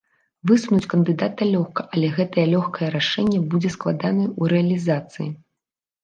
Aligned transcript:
Высунуць 0.49 0.87
кандыдата 0.91 1.47
лёгка, 1.55 1.83
але 1.97 2.07
гэтае 2.17 2.45
лёгкае 2.53 2.87
рашэнне 2.95 3.41
будзе 3.51 3.69
складанае 3.75 4.25
ў 4.29 4.43
рэалізацыі. 4.55 5.29